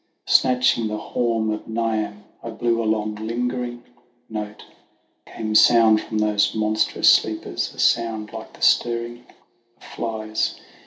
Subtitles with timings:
[0.25, 3.83] Snatching the horn of Niamh, I blew a lingering
[4.29, 4.65] note;
[5.27, 9.25] Came sound from those monstrous sleepers, a sound like the stirring
[9.77, 10.59] of flies.